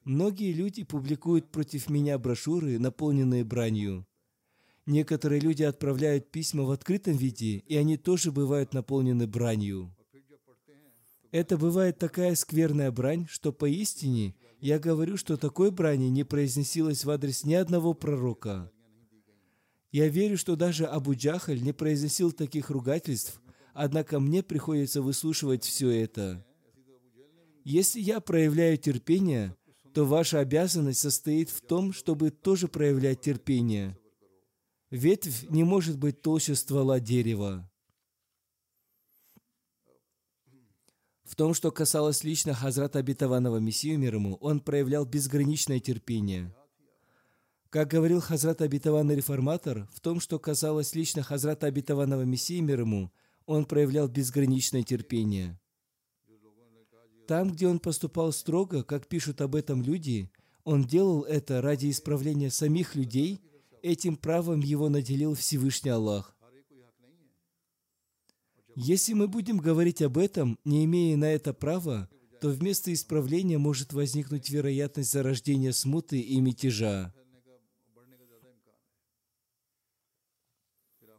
[0.04, 4.08] Многие люди публикуют против меня брошюры, наполненные бранью.
[4.88, 9.96] Некоторые люди отправляют письма в открытом виде, и они тоже бывают наполнены бранью.
[11.30, 17.12] Это бывает такая скверная брань, что поистине я говорю, что такой брани не произносилось в
[17.12, 18.72] адрес ни одного пророка.
[19.92, 23.40] Я верю, что даже Абу Джахаль не произносил таких ругательств,
[23.78, 26.44] однако мне приходится выслушивать все это.
[27.64, 29.56] Если я проявляю терпение,
[29.94, 33.96] то ваша обязанность состоит в том, чтобы тоже проявлять терпение.
[34.90, 37.70] Ветвь не может быть толще ствола дерева.
[41.24, 46.52] В том, что касалось лично Хазрата Абитаванова Мессию мир ему, он проявлял безграничное терпение.
[47.70, 53.12] Как говорил Хазрат Абитаван Реформатор, в том, что касалось лично Хазрата Абитаванова Мессии мир ему,
[53.48, 55.60] он проявлял безграничное терпение.
[57.28, 60.30] Там, где он поступал строго, как пишут об этом люди,
[60.64, 63.42] он делал это ради исправления самих людей,
[63.82, 66.36] этим правом его наделил Всевышний Аллах.
[68.76, 73.94] Если мы будем говорить об этом, не имея на это права, то вместо исправления может
[73.94, 77.14] возникнуть вероятность зарождения смуты и мятежа.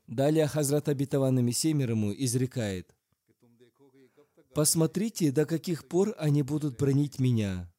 [0.08, 2.96] Далее Хазрат Абитаван Мессемир ему изрекает,
[4.54, 7.70] «Посмотрите, до каких пор они будут бронить меня.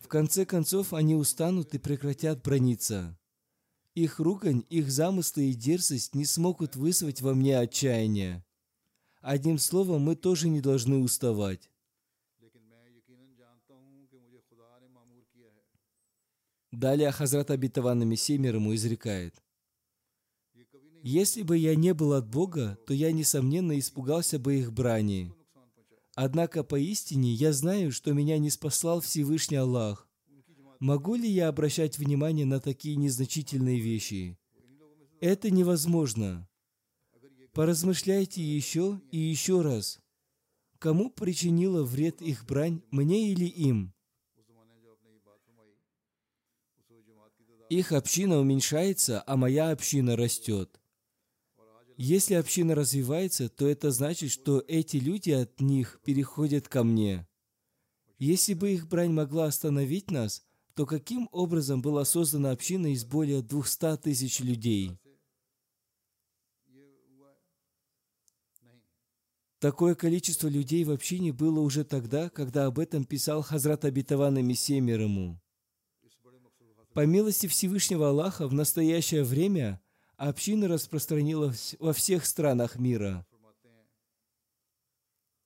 [0.00, 3.16] В конце концов, они устанут и прекратят брониться.
[3.94, 8.44] Их ругань, их замыслы и дерзость не смогут вызвать во мне отчаяния.
[9.20, 11.70] Одним словом, мы тоже не должны уставать.
[16.72, 19.43] Далее Хазрат Абитаван Мессия мир изрекает.
[21.06, 25.34] Если бы я не был от Бога, то я, несомненно, испугался бы их брани.
[26.14, 30.08] Однако поистине я знаю, что меня не спаслал Всевышний Аллах.
[30.80, 34.38] Могу ли я обращать внимание на такие незначительные вещи?
[35.20, 36.48] Это невозможно.
[37.52, 40.00] Поразмышляйте еще и еще раз.
[40.78, 43.92] Кому причинила вред их брань, мне или им?
[47.68, 50.80] Их община уменьшается, а моя община растет.
[51.96, 57.26] Если община развивается, то это значит, что эти люди от них переходят ко мне.
[58.18, 63.42] Если бы их брань могла остановить нас, то каким образом была создана община из более
[63.42, 64.98] 200 тысяч людей?
[69.60, 74.80] Такое количество людей в общине было уже тогда, когда об этом писал Хазрат Абитаван Мессия
[74.80, 75.08] мир.
[76.92, 79.80] По милости Всевышнего Аллаха в настоящее время
[80.16, 83.26] община распространилась во всех странах мира.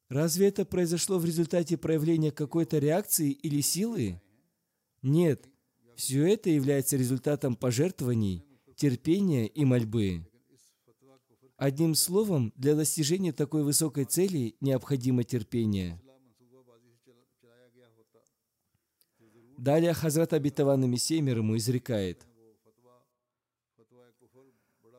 [0.09, 4.21] Разве это произошло в результате проявления какой-то реакции или силы?
[5.03, 5.49] Нет,
[5.97, 8.47] все это является результатом пожертвований,
[8.77, 10.27] терпения и мольбы.
[11.57, 16.01] Одним словом, для достижения такой высокой цели необходимо терпение.
[19.59, 22.25] Далее Хазрат Абитаван Мессия мир ему изрекает.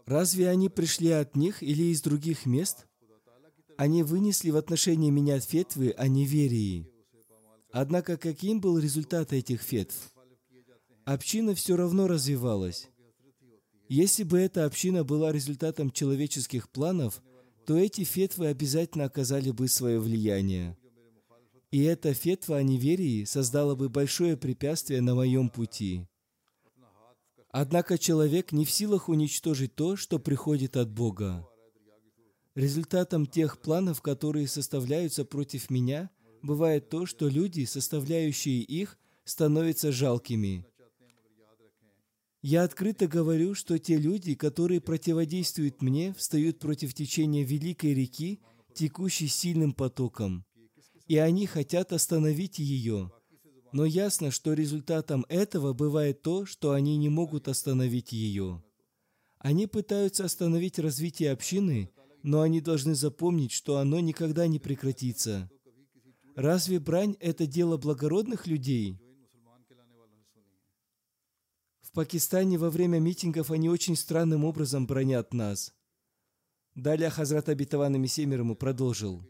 [0.09, 2.87] Разве они пришли от них или из других мест?
[3.77, 6.89] Они вынесли в отношении меня фетвы о неверии.
[7.71, 10.11] Однако каким был результат этих фетв?
[11.05, 12.89] Община все равно развивалась.
[13.87, 17.21] Если бы эта община была результатом человеческих планов,
[17.67, 20.75] то эти фетвы обязательно оказали бы свое влияние.
[21.69, 26.08] И эта фетва о неверии создала бы большое препятствие на моем пути.
[27.51, 31.47] Однако человек не в силах уничтожить то, что приходит от Бога.
[32.53, 36.11] Результатом тех планов, которые составляются против меня,
[36.43, 40.65] бывает то, что люди, составляющие их, становятся жалкими.
[42.41, 48.39] Я открыто говорю, что те люди, которые противодействуют мне, встают против течения великой реки,
[48.73, 50.45] текущей сильным потоком.
[51.07, 53.11] И они хотят остановить ее.
[53.71, 58.63] Но ясно, что результатом этого бывает то, что они не могут остановить ее.
[59.37, 61.91] Они пытаются остановить развитие общины,
[62.23, 65.49] но они должны запомнить, что оно никогда не прекратится.
[66.35, 68.99] Разве брань– это дело благородных людей?
[71.81, 75.73] В Пакистане во время митингов они очень странным образом бронят нас.
[76.75, 79.23] Далее Хазрат Абитаван Мессемир ему продолжил.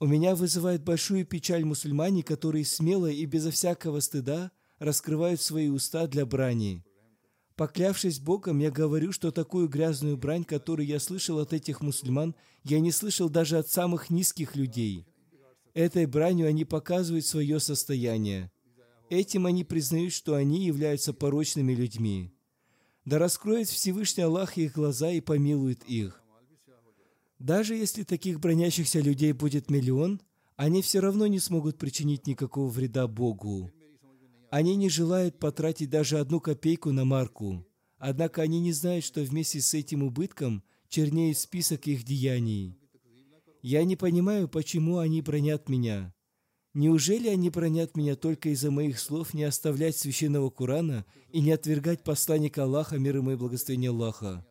[0.00, 6.06] У меня вызывает большую печаль мусульмане, которые смело и безо всякого стыда раскрывают свои уста
[6.06, 6.84] для брани.
[7.56, 12.34] Поклявшись Богом, я говорю, что такую грязную брань, которую я слышал от этих мусульман,
[12.64, 15.06] я не слышал даже от самых низких людей.
[15.72, 18.50] Этой бранью они показывают свое состояние.
[19.08, 22.32] Этим они признают, что они являются порочными людьми.
[23.04, 26.23] Да раскроет Всевышний Аллах их глаза и помилует их.
[27.44, 30.22] Даже если таких бронящихся людей будет миллион,
[30.56, 33.70] они все равно не смогут причинить никакого вреда Богу.
[34.50, 37.66] Они не желают потратить даже одну копейку на марку.
[37.98, 42.78] Однако они не знают, что вместе с этим убытком чернеет список их деяний.
[43.60, 46.14] Я не понимаю, почему они бронят меня.
[46.72, 52.04] Неужели они бронят меня только из-за моих слов не оставлять священного Корана и не отвергать
[52.04, 54.46] посланника Аллаха, мир ему и благословение Аллаха?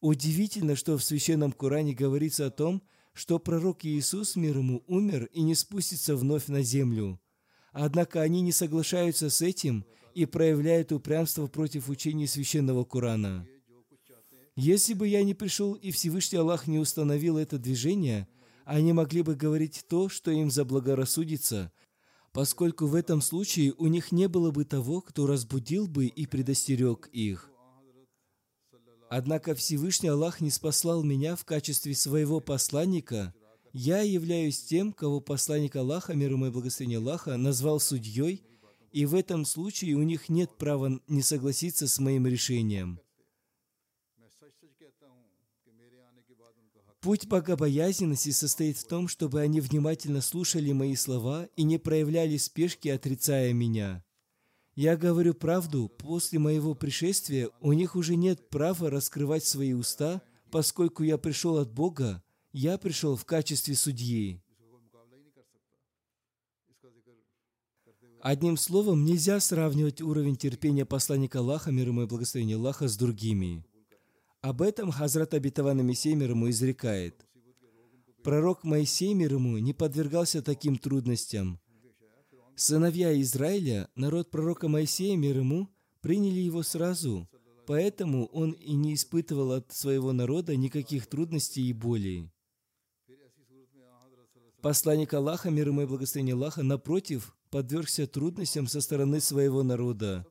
[0.00, 2.82] Удивительно, что в священном Коране говорится о том,
[3.12, 7.20] что пророк Иисус, мир ему, умер и не спустится вновь на землю–
[7.80, 13.46] Однако они не соглашаются с этим и проявляют упрямство против учения священного Корана.
[14.56, 18.26] Если бы я не пришел и Всевышний Аллах не установил это движение,
[18.64, 21.70] они могли бы говорить то, что им заблагорассудится,
[22.32, 27.08] поскольку в этом случае у них не было бы того, кто разбудил бы и предостерег
[27.12, 27.48] их.
[29.10, 33.34] Однако Всевышний Аллах не спаслал меня в качестве своего посланника–
[33.72, 38.42] я являюсь тем, кого посланник Аллаха, мир ему и благословение Аллаха, назвал судьей,
[38.92, 43.00] и в этом случае у них нет права не согласиться с моим решением.
[47.00, 52.88] Путь богобоязненности состоит в том, чтобы они внимательно слушали мои слова и не проявляли спешки,
[52.88, 54.02] отрицая меня.
[54.80, 60.22] Я говорю правду, после моего пришествия у них уже нет права раскрывать свои уста,
[60.52, 62.22] поскольку я пришел от Бога,
[62.52, 64.40] я пришел в качестве судьи.
[68.20, 73.64] Одним словом, нельзя сравнивать уровень терпения посланника Аллаха, мир ему и благословение Аллаха, с другими.
[74.42, 77.26] Об этом Хазрат Абитавана Мессия мир ему изрекает.
[78.22, 81.58] Пророк Моисей мир ему не подвергался таким трудностям.
[82.58, 85.68] Сыновья Израиля, народ пророка Моисея мир ему,
[86.00, 87.28] приняли его сразу,
[87.68, 92.32] поэтому он и не испытывал от своего народа никаких трудностей и болей.
[94.60, 100.26] Посланник Аллаха, мир ему и благословение Аллаха, напротив, подвергся трудностям со стороны своего народа.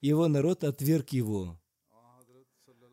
[0.00, 1.60] Его народ отверг его.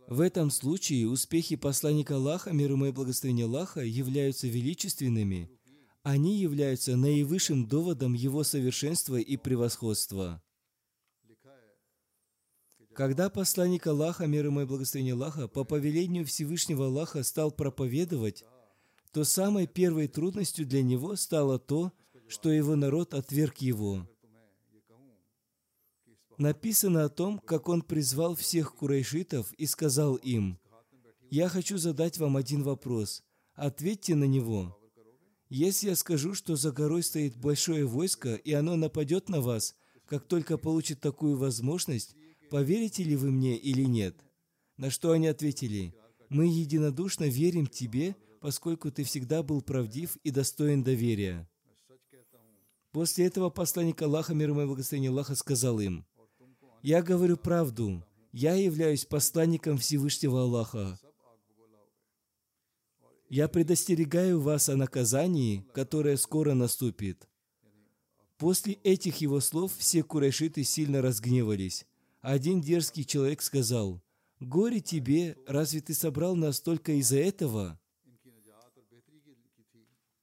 [0.08, 5.52] В этом случае успехи посланника Аллаха, мир ему и благословение Аллаха, являются величественными.
[6.10, 10.42] Они являются наивысшим доводом его совершенства и превосходства.
[12.96, 18.44] Когда посланник Аллаха, мир и благословение Аллаха, по повелению Всевышнего Аллаха стал проповедовать,
[19.12, 21.94] то самой первой трудностью для него стало то,
[22.28, 24.10] что его народ отверг его.
[26.40, 30.58] Написано о том, как он призвал всех курайшитов и сказал им,
[31.30, 33.22] «Я хочу задать вам один вопрос.
[33.54, 34.79] Ответьте на него.
[35.50, 39.76] Если я скажу, что за горой стоит большое войско, и оно нападет на вас,
[40.06, 42.16] как только получит такую возможность,
[42.50, 44.16] поверите ли вы мне или нет?»
[44.78, 45.94] На что они ответили,
[46.30, 51.48] «Мы единодушно верим тебе, поскольку ты всегда был правдив и достоин доверия.
[52.92, 56.06] После этого посланник Аллаха, мир и благословение Аллаха, сказал им,
[56.82, 60.98] «Я говорю правду, я являюсь посланником Всевышнего Аллаха.
[63.30, 67.28] Я предостерегаю вас о наказании, которое скоро наступит».
[68.38, 71.86] После этих его слов все курайшиты сильно разгневались.
[72.22, 74.02] Один дерзкий человек сказал,
[74.40, 77.80] «Горе тебе, разве ты собрал нас только из-за этого?»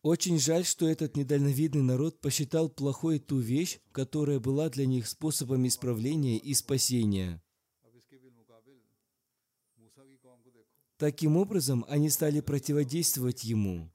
[0.03, 5.67] Очень жаль, что этот недальновидный народ посчитал плохой ту вещь, которая была для них способом
[5.67, 7.43] исправления и спасения.
[10.97, 13.91] Таким образом, они стали противодействовать ему.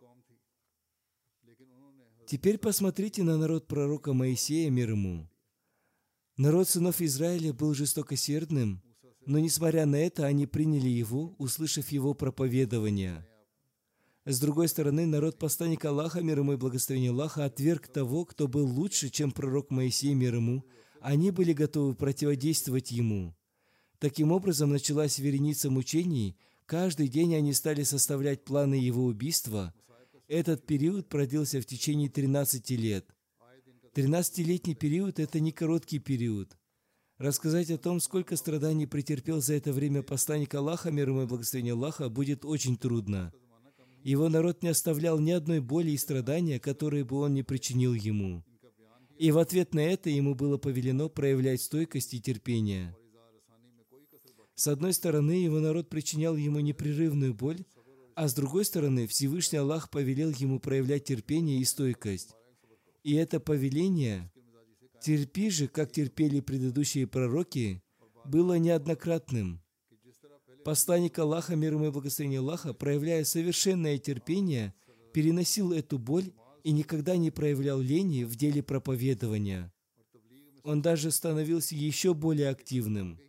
[2.28, 5.30] Теперь посмотрите на народ пророка Моисея, мир ему.
[6.38, 8.82] Народ сынов Израиля был жестокосердным,
[9.26, 13.28] но несмотря на это, они приняли его, услышав его проповедование–
[14.26, 18.68] с другой стороны, народ посланника Аллаха, мир ему и благословение Аллаха, отверг того, кто был
[18.68, 20.64] лучше, чем пророк Моисей, мир ему.
[21.00, 23.36] Они были готовы противодействовать ему.
[23.98, 26.38] Таким образом, началась вереница мучений.
[26.72, 29.74] Каждый день они стали составлять планы его убийства.
[30.30, 33.14] Этот период продлился в течение 13 лет.
[33.94, 36.58] 13-летний период– это не короткий период.
[37.18, 41.74] Рассказать о том, сколько страданий претерпел за это время посланник Аллаха, мир ему и благословение
[41.74, 43.34] Аллаха, будет очень трудно.
[44.06, 48.46] Его народ не оставлял ни одной боли и страдания, которые бы он не причинил ему.
[49.18, 52.96] И в ответ на это ему было повелено проявлять стойкость и терпение.
[54.56, 57.64] С одной стороны, его народ причинял ему непрерывную боль,
[58.16, 62.36] а с другой стороны, Всевышний Аллах повелел ему проявлять терпение и стойкость.
[63.04, 64.32] И это повеление
[65.02, 67.82] «терпи же, как терпели предыдущие пророки»,
[68.26, 69.62] было неоднократным.
[70.64, 74.76] Посланник Аллаха, мир ему и благословение Аллаха, проявляя совершенное терпение,
[75.14, 76.32] переносил эту боль
[76.64, 79.74] и никогда не проявлял лени в деле проповедования.
[80.64, 83.20] Он даже становился еще более активным.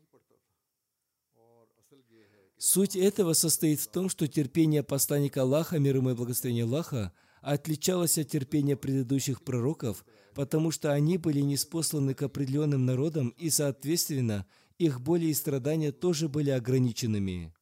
[2.65, 8.19] Суть этого состоит в том, что терпение посланника Аллаха, мир ему и благословение Аллаха, отличалось
[8.19, 14.47] от терпения предыдущих пророков, потому что они были неспосланы к определенным народам и, соответственно,
[14.79, 17.53] их боли и страдания тоже были ограниченными.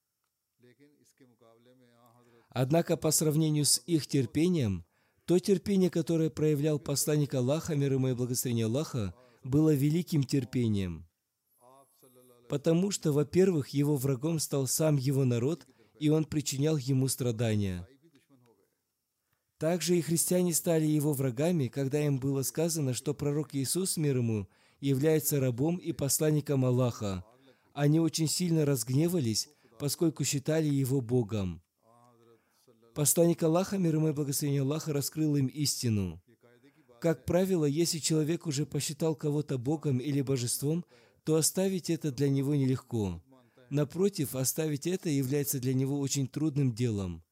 [2.51, 4.84] Однако по сравнению с их терпением,
[5.24, 11.07] то терпение, которое проявлял посланник Аллаха, мир ему и благословение Аллаха, было великим терпением–
[12.51, 15.68] потому что, во-первых, его врагом стал сам его народ,
[16.01, 17.86] и он причинял ему страдания.
[19.57, 24.48] Также и христиане стали его врагами, когда им было сказано, что пророк Иисус, мир ему,
[24.80, 27.24] является рабом и посланником Аллаха.
[27.72, 29.48] Они очень сильно разгневались,
[29.78, 31.62] поскольку считали его Богом.
[32.94, 36.20] Посланник Аллаха, мир ему и благословение Аллаха, раскрыл им истину.
[37.01, 40.84] Как правило, если человек уже посчитал кого-то Богом или божеством,
[41.25, 43.23] то оставить это для него нелегко.
[43.71, 47.23] Напротив, оставить это является для него очень трудным делом.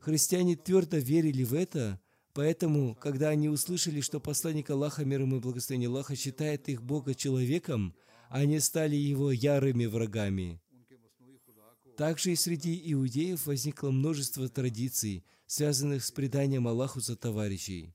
[0.00, 2.00] Христиане твердо верили в это,
[2.32, 7.14] поэтому, когда они услышали, что посланник Аллаха, мир ему и благословение Аллаха, считает их Бога
[7.14, 7.94] человеком,
[8.30, 10.60] они стали его ярыми врагами.
[11.96, 17.94] Также и среди иудеев возникло множество традиций, связанных с преданием Аллаху за товарищей.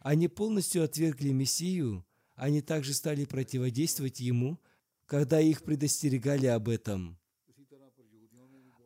[0.00, 2.04] Они полностью отвергли Мессию,
[2.34, 4.58] они также стали противодействовать ему,
[5.06, 7.18] когда их предостерегали об этом.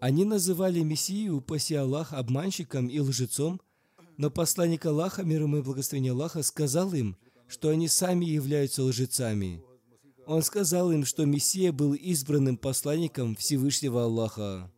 [0.00, 3.60] Они называли Мессию, упаси Аллах, обманщиком и лжецом,
[4.16, 7.16] но посланник Аллаха, мир ему и благословение Аллаха, сказал им,
[7.48, 9.62] что они сами являются лжецами.
[10.26, 14.70] Он сказал им, что Мессия был избранным посланником Всевышнего Аллаха.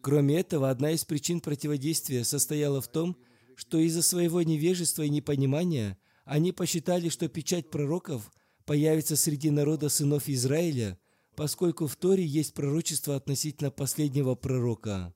[0.00, 3.16] Кроме этого, одна из причин противодействия состояла в том,
[3.56, 8.30] что из-за своего невежества и непонимания они посчитали, что печать пророков
[8.64, 10.98] появится среди народа сынов Израиля,
[11.34, 15.14] поскольку в Торе есть пророчество относительно последнего пророка.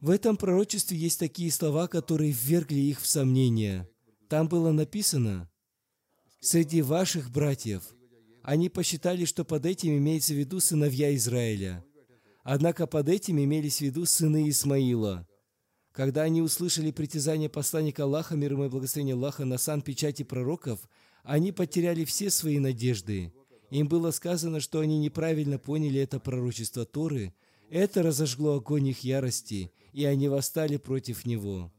[0.00, 3.88] В этом пророчестве есть такие слова, которые ввергли их в сомнение.
[4.28, 5.50] Там было написано
[6.40, 7.82] «Среди ваших братьев».
[8.42, 11.84] Они посчитали, что под этим имеется в виду сыновья Израиля.
[12.44, 15.26] Однако под этим имелись в виду сыны Исмаила–
[15.98, 20.88] когда они услышали притязание посланника Аллаха, мир ему и благословение Аллаха, на сан печати пророков,
[21.24, 23.32] они потеряли все свои надежды.
[23.70, 27.34] Им было сказано, что они неправильно поняли это пророчество Торы.
[27.68, 31.72] Это разожгло огонь их ярости, и они восстали против него.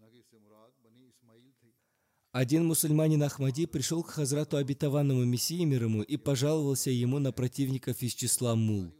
[2.33, 8.01] Один мусульманин Ахмади пришел к Хазрату обетованному Мессии мир ему и пожаловался ему на противников
[8.01, 8.93] из числа мул.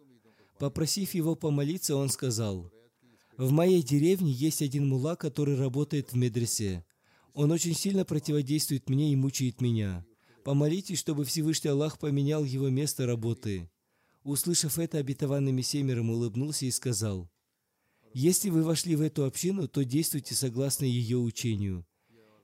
[0.59, 2.71] Попросив его помолиться, он сказал–
[3.39, 6.83] в моей деревне есть один мула, который работает в медресе.
[7.33, 10.05] Он очень сильно противодействует мне и мучает меня.
[10.43, 13.71] Помолитесь, чтобы Всевышний Аллах поменял его место работы.
[14.23, 17.29] Услышав это, обетованный Мессемером улыбнулся и сказал,
[18.13, 21.85] «Если вы вошли в эту общину, то действуйте согласно ее учению.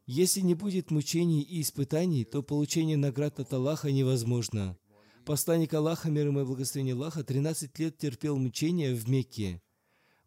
[0.05, 4.77] Если не будет мучений и испытаний, то получение наград от Аллаха невозможно.
[5.25, 9.61] Посланник Аллаха, мир и благословение Аллаха, 13 лет терпел мучения в Мекке.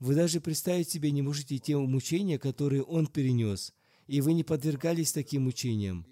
[0.00, 3.74] Вы даже представить себе не можете те мучения, которые он перенес,
[4.06, 6.06] и вы не подвергались таким мучениям.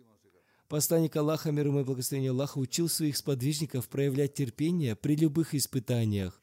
[0.69, 6.43] Посланник Аллаха, мир ему и благословение Аллаха, учил своих сподвижников проявлять терпение при любых испытаниях.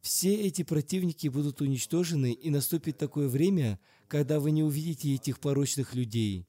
[0.00, 3.78] Все эти противники будут уничтожены, и наступит такое время,
[4.08, 6.46] когда вы не увидите этих порочных людей.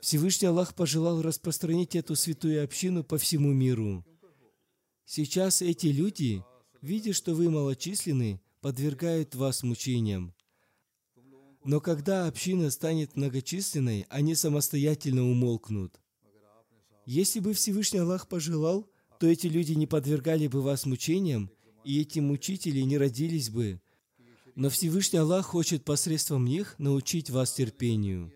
[0.00, 4.04] Всевышний Аллах пожелал распространить эту святую общину по всему миру.
[5.06, 6.44] Сейчас эти люди
[6.82, 10.34] видя, что вы малочисленны, подвергают вас мучениям.
[11.64, 16.00] Но когда община станет многочисленной, они самостоятельно умолкнут.
[17.04, 18.86] Если бы Всевышний Аллах пожелал,
[19.18, 21.50] то эти люди не подвергали бы вас мучениям,
[21.84, 23.80] и эти мучители не родились бы.
[24.54, 28.32] Но Всевышний Аллах хочет посредством них научить вас терпению.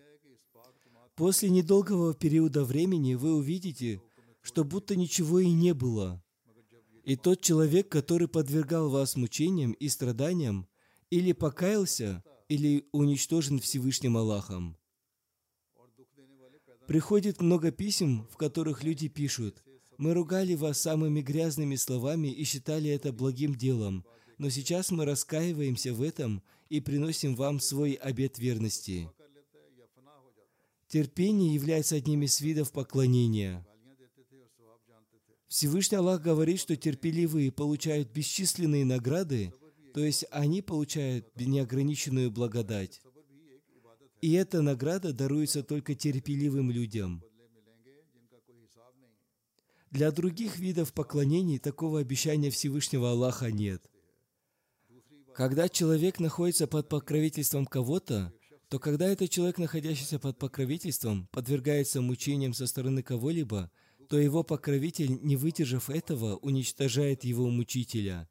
[1.15, 4.01] После недолгого периода времени вы увидите,
[4.41, 6.23] что будто ничего и не было.
[7.03, 10.67] И тот человек, который подвергал вас мучениям и страданиям,
[11.09, 14.77] или покаялся, или уничтожен Всевышним Аллахом.
[16.87, 19.63] Приходит много писем, в которых люди пишут,
[19.97, 24.03] Мы ругали вас самыми грязными словами и считали это благим делом,
[24.39, 29.09] но сейчас мы раскаиваемся в этом и приносим вам свой обет верности.
[30.87, 33.65] Терпение является одним из видов поклонения.
[35.53, 39.53] Всевышний Аллах говорит, что терпеливые получают бесчисленные награды,
[39.93, 43.03] то есть они получают неограниченную благодать.
[44.19, 47.23] И эта награда даруется только терпеливым людям.
[49.91, 53.87] Для других видов поклонений такого обещания Всевышнего Аллаха нет.
[55.35, 58.33] Когда человек находится под покровительством кого-то,
[58.69, 63.69] то когда этот человек, находящийся под покровительством, подвергается мучениям со стороны кого-либо–
[64.09, 68.27] то его покровитель, не выдержав этого, уничтожает его мучителя.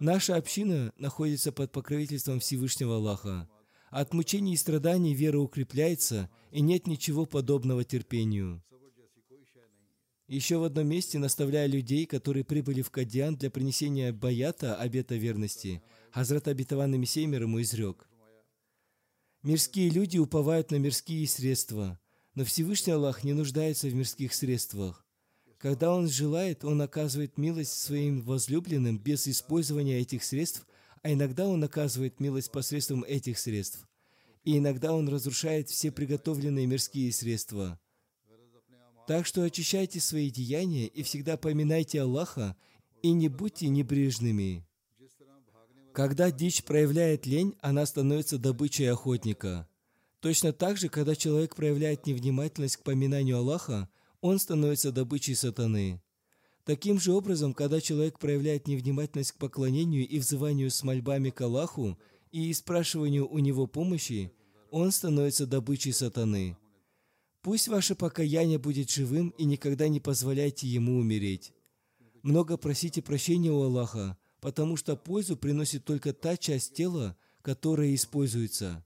[0.00, 3.48] Наша община находится под покровительством Всевышнего Аллаха.
[3.90, 8.62] От мучений и страданий вера укрепляется, и нет ничего подобного терпению.
[10.26, 15.82] Еще в одном месте, наставляя людей, которые прибыли в Кадьян для принесения баята, обета верности,
[16.12, 18.08] Хазрат Абитаван Мессия ему изрек.
[19.42, 21.99] «Мирские люди уповают на мирские средства,
[22.34, 25.04] но Всевышний Аллах не нуждается в мирских средствах.
[25.58, 30.66] Когда Он желает, Он оказывает милость своим возлюбленным без использования этих средств,
[31.02, 33.86] а иногда Он оказывает милость посредством этих средств.
[34.44, 37.78] И иногда Он разрушает все приготовленные мирские средства.
[39.06, 42.56] Так что очищайте свои деяния и всегда поминайте Аллаха
[43.02, 44.64] и не будьте небрежными.
[45.92, 49.66] Когда дичь проявляет лень, она становится добычей охотника–
[50.20, 53.88] Точно так же, когда человек проявляет невнимательность к поминанию Аллаха,
[54.20, 56.02] он становится добычей сатаны.
[56.64, 61.98] Таким же образом, когда человек проявляет невнимательность к поклонению и взыванию с мольбами к Аллаху
[62.32, 64.30] и спрашиванию у него помощи,
[64.70, 66.58] он становится добычей сатаны.
[67.40, 71.54] Пусть ваше покаяние будет живым и никогда не позволяйте ему умереть.
[72.22, 78.84] Много просите прощения у Аллаха, потому что пользу приносит только та часть тела, которая используется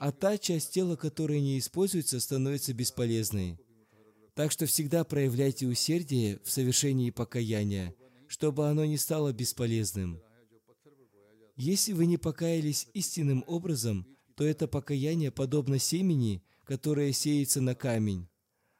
[0.00, 3.58] а та часть тела, которая не используется, становится бесполезной.
[4.32, 7.94] Так что всегда проявляйте усердие в совершении покаяния,
[8.26, 10.22] чтобы оно не стало бесполезным.
[11.54, 18.26] Если вы не покаялись истинным образом, то это покаяние подобно семени, которое сеется на камень.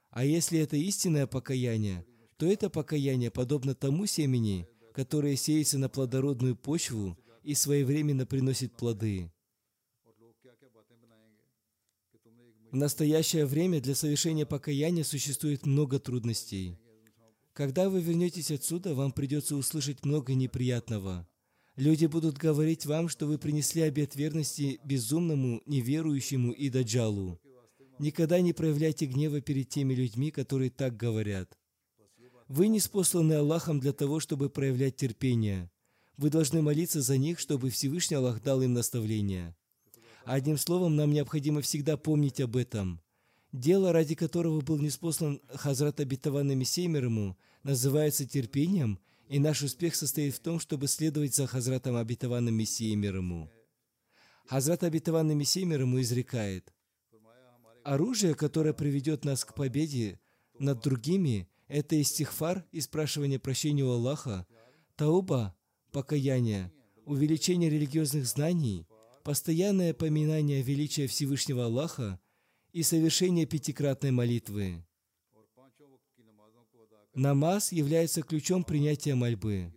[0.09, 2.07] А если это истинное покаяние,
[2.39, 9.31] то это покаяние подобно тому семени, которое сеется на плодородную почву и своевременно приносит плоды.
[12.71, 16.79] В настоящее время для совершения покаяния существует много трудностей.
[17.53, 21.27] Когда вы вернетесь отсюда, вам придется услышать много неприятного.
[21.75, 27.41] Люди будут говорить вам, что вы принесли обет верности безумному, неверующему и даджалу.
[27.99, 31.59] Никогда не проявляйте гнева перед теми людьми, которые так говорят.
[32.47, 35.71] Вы не спосланы Аллахом для того, чтобы проявлять терпение.
[36.17, 39.57] Вы должны молиться за них, чтобы Всевышний Аллах дал им наставление.
[40.25, 43.01] Одним словом, нам необходимо всегда помнить об этом.
[43.53, 50.41] Дело, ради которого был неспослан Хазрат Абитаван Мессеймерому, называется терпением, и наш успех состоит в
[50.41, 53.51] том, чтобы следовать за Хазратом Абитаваном Мессеймерому.
[54.47, 56.73] Хазрат Абитаван Мессеймерому изрекает,
[57.83, 60.21] «Оружие, которое приведет нас к победе
[60.59, 64.47] над другими, это истихфар и спрашивание прощения у Аллаха,
[64.97, 65.57] тауба,
[65.93, 66.73] покаяние,
[67.07, 68.87] увеличение религиозных знаний,
[69.31, 72.19] постоянное поминание величия Всевышнего Аллаха
[72.73, 74.85] и совершение пятикратной молитвы.
[77.15, 79.73] Намаз является ключом принятия мольбы.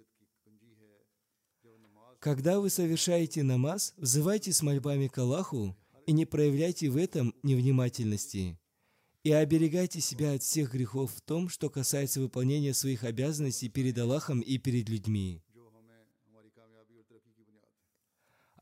[2.17, 5.77] Когда вы совершаете намаз, взывайте с мольбами к Аллаху
[6.07, 8.57] и не проявляйте в этом невнимательности.
[9.21, 14.39] И оберегайте себя от всех грехов в том, что касается выполнения своих обязанностей перед Аллахом
[14.39, 15.43] и перед людьми.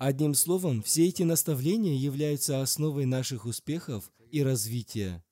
[0.04, 5.24] Одним словом, все эти наставления являются основой наших успехов и развития.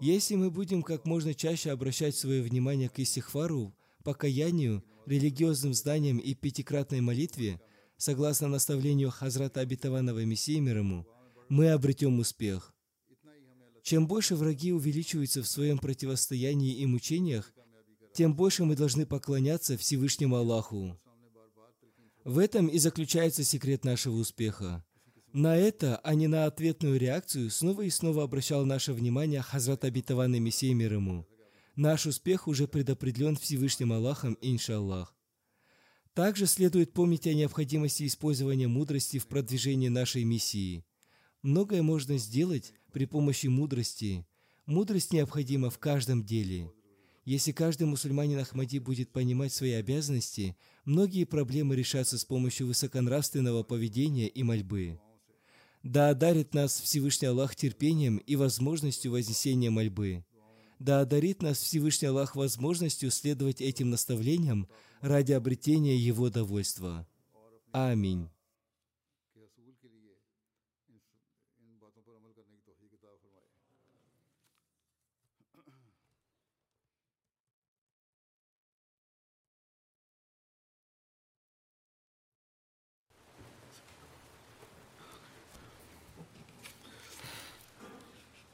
[0.00, 6.32] Если мы будем как можно чаще обращать свое внимание к истихвару, покаянию, религиозным зданиям и
[6.32, 7.60] пятикратной молитве,
[7.98, 11.06] согласно наставлению Хазрата Абитаванова Мессии мирому,
[11.50, 12.74] мы обретем успех.
[13.82, 17.52] Чем больше враги увеличиваются в своем противостоянии и мучениях,
[18.14, 20.98] тем больше мы должны поклоняться Всевышнему Аллаху.
[22.24, 24.84] В этом и заключается секрет нашего успеха.
[25.32, 30.34] На это, а не на ответную реакцию, снова и снова обращал наше внимание Хазрат Абитаван
[30.34, 31.26] и Мессия мир ему.
[31.74, 35.16] Наш успех уже предопределен Всевышним Аллахом, иншаллах.
[36.14, 40.84] Также следует помнить о необходимости использования мудрости в продвижении нашей миссии.
[41.40, 44.26] Многое можно сделать при помощи мудрости.
[44.66, 46.70] Мудрость необходима в каждом деле.
[47.24, 54.28] Если каждый мусульманин Ахмади будет понимать свои обязанности, многие проблемы решатся с помощью высоконравственного поведения
[54.28, 55.00] и мольбы.
[55.82, 60.24] Да одарит нас Всевышний Аллах терпением и возможностью вознесения мольбы.
[60.78, 64.68] Да одарит нас Всевышний Аллах возможностью следовать этим наставлениям
[65.00, 67.06] ради обретения Его довольства.
[67.72, 68.28] Аминь.